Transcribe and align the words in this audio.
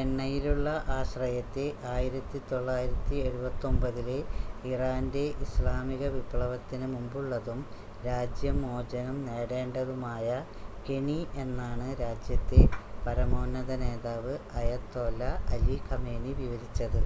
"എണ്ണയിലുള്ള 0.00 0.66
ആശ്രയത്തെ 0.96 1.64
1979-ലെ 1.86 4.18
ഇറാന്റെ 4.70 5.24
ഇസ്ലാമിക 5.46 6.10
വിപ്ലവത്തിന് 6.14 6.88
മുമ്പുള്ളതും 6.92 7.60
രാജ്യം 8.06 8.56
മോചനം 8.62 9.18
നേടേണ്ടതുമായ 9.26 10.28
"കെണി" 10.86 11.20
എന്നാണ് 11.44 11.88
രാജ്യത്തെ 12.02 12.62
പരമോന്നത 13.06 13.70
നേതാവ് 13.84 14.36
അയതോല്ല 14.60 15.22
അലി 15.54 15.78
ഖമേനി 15.88 16.34
വിവരിച്ചത്. 16.40 17.02